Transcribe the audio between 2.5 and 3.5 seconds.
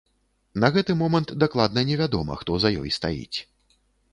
за ёй стаіць.